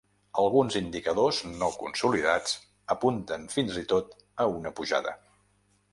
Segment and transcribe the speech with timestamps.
[0.43, 2.55] “Alguns indicadors no consolidats
[2.97, 5.19] apunten, fins i tot, a una pujada”.